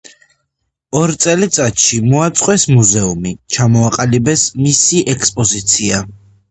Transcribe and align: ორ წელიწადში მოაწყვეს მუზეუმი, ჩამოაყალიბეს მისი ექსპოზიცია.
ორ 0.99 1.13
წელიწადში 1.25 1.99
მოაწყვეს 2.07 2.67
მუზეუმი, 2.73 3.37
ჩამოაყალიბეს 3.59 4.51
მისი 4.67 5.09
ექსპოზიცია. 5.17 6.07